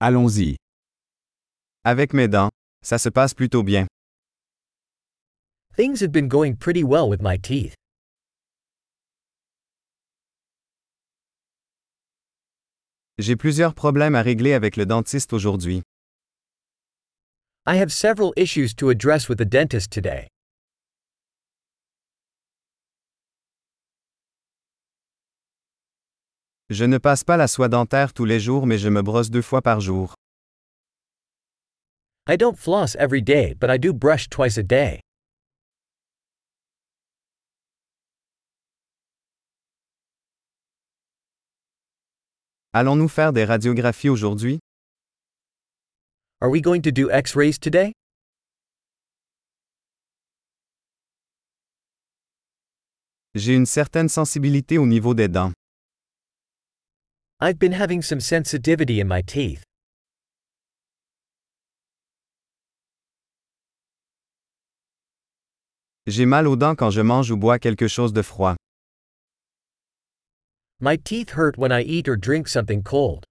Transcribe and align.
Allons-y. 0.00 0.56
Avec 1.84 2.12
mes 2.12 2.28
dents, 2.28 2.50
ça 2.82 2.98
se 2.98 3.08
passe 3.08 3.34
plutôt 3.34 3.64
bien. 3.64 3.86
Things 5.76 6.00
have 6.00 6.12
been 6.12 6.28
going 6.28 6.54
pretty 6.54 6.84
well 6.84 7.08
with 7.08 7.20
my 7.20 7.36
teeth. 7.36 7.74
J'ai 13.18 13.34
plusieurs 13.34 13.74
problèmes 13.74 14.14
à 14.14 14.22
régler 14.22 14.52
avec 14.52 14.76
le 14.76 14.86
dentiste 14.86 15.32
aujourd'hui. 15.32 15.82
I 17.66 17.76
have 17.76 17.90
several 17.90 18.32
issues 18.36 18.74
to 18.76 18.90
address 18.90 19.28
with 19.28 19.38
the 19.38 19.44
dentist 19.44 19.90
today. 19.90 20.28
Je 26.70 26.84
ne 26.84 26.98
passe 26.98 27.24
pas 27.24 27.38
la 27.38 27.48
soie 27.48 27.68
dentaire 27.68 28.12
tous 28.12 28.26
les 28.26 28.40
jours 28.40 28.66
mais 28.66 28.76
je 28.76 28.90
me 28.90 29.00
brosse 29.00 29.30
deux 29.30 29.40
fois 29.40 29.62
par 29.62 29.80
jour. 29.80 30.14
I 32.28 32.36
don't 32.36 32.56
floss 32.56 32.94
every 32.96 33.22
day, 33.22 33.54
but 33.54 33.70
I 33.70 33.78
do 33.78 33.94
brush 33.94 34.28
twice 34.28 34.58
a 34.58 34.62
day. 34.62 35.00
Allons-nous 42.74 43.08
faire 43.08 43.32
des 43.32 43.46
radiographies 43.46 44.10
aujourd'hui? 44.10 44.58
Are 46.42 46.50
we 46.50 46.60
going 46.60 46.82
to 46.82 46.92
do 46.92 47.10
x 47.10 47.34
rays 47.34 47.58
today? 47.58 47.92
J'ai 53.34 53.54
une 53.54 53.64
certaine 53.64 54.10
sensibilité 54.10 54.76
au 54.76 54.86
niveau 54.86 55.14
des 55.14 55.28
dents. 55.28 55.52
I've 57.40 57.60
been 57.60 57.70
having 57.70 58.02
some 58.02 58.18
sensitivity 58.18 58.98
in 58.98 59.06
my 59.06 59.22
teeth. 59.22 59.62
J'ai 66.08 66.26
mal 66.26 66.48
aux 66.48 66.56
dents 66.56 66.74
quand 66.74 66.90
je 66.90 67.00
mange 67.00 67.30
ou 67.30 67.36
bois 67.36 67.60
quelque 67.60 67.86
chose 67.86 68.12
de 68.12 68.22
froid. 68.22 68.56
My 70.80 70.96
teeth 70.96 71.30
hurt 71.36 71.56
when 71.56 71.70
I 71.70 71.82
eat 71.82 72.08
or 72.08 72.16
drink 72.16 72.48
something 72.48 72.82
cold. 72.82 73.24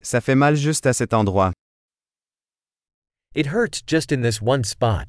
Ça 0.00 0.20
fait 0.20 0.36
mal 0.36 0.54
juste 0.54 0.86
à 0.86 0.94
cet 0.94 1.12
endroit. 1.12 1.52
It 3.34 3.46
hurts 3.46 3.82
just 3.82 4.12
in 4.12 4.22
this 4.22 4.40
one 4.40 4.62
spot. 4.62 5.08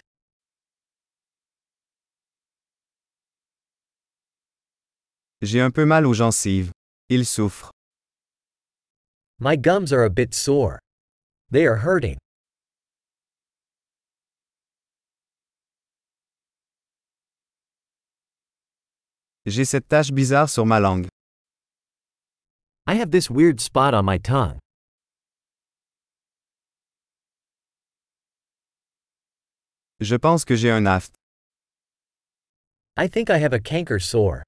J'ai 5.42 5.60
un 5.62 5.70
peu 5.72 5.86
mal 5.86 6.06
aux 6.06 6.14
gencives. 6.14 6.72
Il 7.10 7.26
souffre. 7.26 7.72
My 9.40 9.58
gums 9.58 9.92
are 9.92 10.04
a 10.04 10.10
bit 10.10 10.34
sore. 10.34 10.80
They 11.52 11.68
are 11.68 11.78
hurting. 11.78 12.18
J'ai 19.46 19.66
cette 19.66 19.88
tache 19.88 20.12
bizarre 20.12 20.50
sur 20.50 20.66
ma 20.66 20.80
langue. 20.80 21.08
I 22.88 22.96
have 22.96 23.12
this 23.12 23.30
weird 23.30 23.60
spot 23.60 23.94
on 23.94 24.04
my 24.04 24.18
tongue. 24.18 24.58
Je 30.00 30.16
pense 30.16 30.46
que 30.46 30.56
j'ai 30.56 30.72
un 30.72 30.86
aft. 30.86 31.14
I 32.98 33.08
think 33.08 33.30
I 33.30 33.38
have 33.38 33.54
a 33.54 33.60
canker 33.60 34.00
sore. 34.00 34.44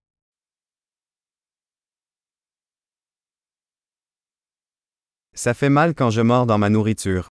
Ça 5.37 5.53
fait 5.53 5.69
mal 5.69 5.93
quand 5.93 6.09
je 6.09 6.21
mords 6.21 6.47
dans 6.47 6.57
ma 6.57 6.67
nourriture. 6.67 7.29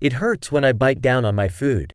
It 0.00 0.12
hurts 0.12 0.52
when 0.52 0.64
I 0.64 0.72
bite 0.72 1.00
down 1.00 1.24
on 1.24 1.34
my 1.34 1.48
food. 1.48 1.92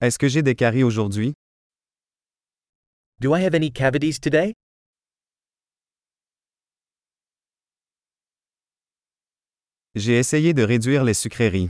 Est-ce 0.00 0.18
que 0.18 0.26
j'ai 0.26 0.42
des 0.42 0.56
caries 0.56 0.82
aujourd'hui? 0.82 1.34
Do 3.20 3.32
I 3.32 3.42
have 3.42 3.54
any 3.54 3.70
cavities 3.70 4.18
today? 4.18 4.54
J'ai 9.94 10.18
essayé 10.18 10.52
de 10.52 10.64
réduire 10.64 11.04
les 11.04 11.14
sucreries. 11.14 11.68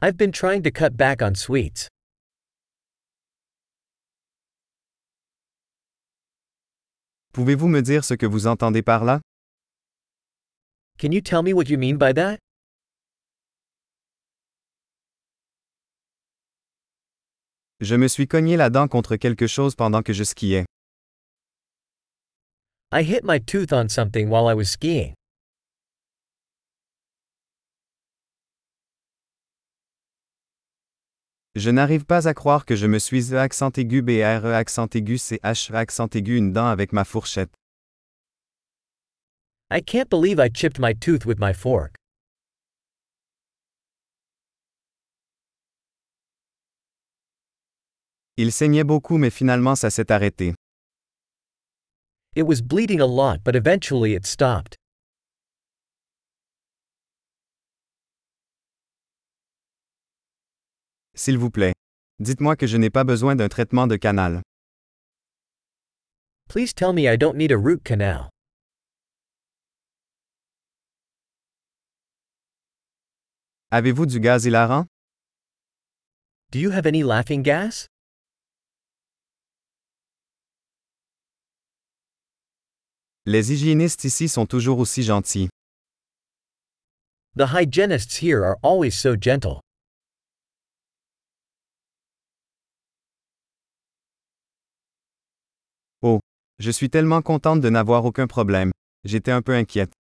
I've 0.00 0.16
been 0.16 0.32
trying 0.32 0.62
to 0.62 0.70
cut 0.70 0.96
back 0.96 1.20
on 1.20 1.34
sweets. 1.34 1.90
Pouvez-vous 7.34 7.66
me 7.66 7.80
dire 7.82 8.04
ce 8.04 8.14
que 8.14 8.26
vous 8.26 8.46
entendez 8.46 8.82
par 8.82 9.02
là? 9.04 9.20
Can 11.00 11.10
you 11.10 11.20
tell 11.20 11.42
me 11.42 11.52
what 11.52 11.64
you 11.68 11.76
mean 11.76 11.96
by 11.98 12.14
that? 12.14 12.38
Je 17.80 17.96
me 17.96 18.06
suis 18.06 18.28
cogné 18.28 18.56
la 18.56 18.70
dent 18.70 18.86
contre 18.86 19.16
quelque 19.16 19.48
chose 19.48 19.74
pendant 19.74 20.02
que 20.02 20.12
je 20.12 20.22
skiais. 20.22 20.64
I 22.92 23.02
hit 23.02 23.24
my 23.24 23.40
tooth 23.40 23.72
on 23.72 23.88
something 23.88 24.28
while 24.28 24.48
I 24.48 24.54
was 24.54 24.70
skiing. 24.70 25.14
Je 31.56 31.70
n'arrive 31.70 32.04
pas 32.04 32.26
à 32.26 32.34
croire 32.34 32.64
que 32.64 32.74
je 32.74 32.88
me 32.88 32.98
suis 32.98 33.32
E 33.32 33.38
accent 33.38 33.70
aigu 33.78 34.02
BRE 34.02 34.46
accent 34.46 34.88
aigu 34.96 35.18
CH 35.18 35.70
accent 35.72 36.08
aigu 36.08 36.36
une 36.36 36.52
dent 36.52 36.66
avec 36.66 36.92
ma 36.92 37.04
fourchette. 37.04 37.52
I 39.70 39.80
can't 39.80 40.10
believe 40.10 40.40
I 40.40 40.48
chipped 40.48 40.80
my 40.80 40.92
tooth 40.92 41.24
with 41.24 41.38
my 41.38 41.52
fork. 41.54 41.94
Il 48.36 48.50
saignait 48.50 48.82
beaucoup 48.82 49.16
mais 49.16 49.30
finalement 49.30 49.76
ça 49.76 49.90
s'est 49.90 50.10
arrêté. 50.10 50.54
It 52.34 52.48
was 52.48 52.62
bleeding 52.62 53.00
a 53.00 53.06
lot, 53.06 53.44
but 53.44 53.54
eventually 53.54 54.14
it 54.16 54.26
stopped. 54.26 54.76
S'il 61.14 61.38
vous 61.38 61.50
plaît. 61.50 61.74
Dites-moi 62.18 62.56
que 62.56 62.66
je 62.66 62.76
n'ai 62.76 62.90
pas 62.90 63.04
besoin 63.04 63.36
d'un 63.36 63.48
traitement 63.48 63.86
de 63.86 63.96
canal. 63.96 64.42
Please 66.48 66.72
tell 66.74 66.92
me 66.92 67.08
I 67.08 67.16
don't 67.16 67.36
need 67.36 67.52
a 67.52 67.56
root 67.56 67.82
canal. 67.84 68.30
Avez-vous 73.70 74.06
du 74.06 74.20
gaz 74.20 74.44
hilarant? 74.44 74.86
Do 76.50 76.58
you 76.60 76.70
have 76.70 76.86
any 76.86 77.02
laughing 77.02 77.42
gas? 77.42 77.88
Les 83.26 83.50
hygiénistes 83.52 84.04
ici 84.04 84.28
sont 84.28 84.46
toujours 84.46 84.78
aussi 84.78 85.02
gentils. 85.02 85.48
The 87.36 87.46
hygienists 87.46 88.22
here 88.22 88.44
are 88.44 88.58
always 88.62 88.94
so 88.94 89.16
gentle. 89.16 89.60
Oh, 96.02 96.20
je 96.64 96.70
suis 96.70 96.88
tellement 96.88 97.20
contente 97.20 97.60
de 97.60 97.68
n'avoir 97.68 98.06
aucun 98.06 98.26
problème. 98.26 98.72
J'étais 99.04 99.30
un 99.30 99.42
peu 99.42 99.52
inquiète. 99.54 99.92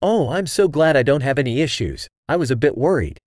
Oh, 0.00 0.30
I'm 0.30 0.46
so 0.46 0.68
glad 0.68 0.96
I 0.96 1.02
don't 1.02 1.22
have 1.22 1.36
any 1.36 1.60
issues. 1.60 2.06
I 2.28 2.36
was 2.36 2.52
a 2.52 2.56
bit 2.56 2.76
worried. 2.76 3.18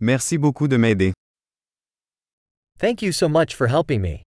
Merci 0.00 0.38
beaucoup 0.38 0.66
de 0.66 0.78
m'aider. 0.78 1.12
Thank 2.78 3.02
you 3.02 3.12
so 3.12 3.28
much 3.28 3.54
for 3.54 3.68
helping 3.68 4.00
me. 4.00 4.22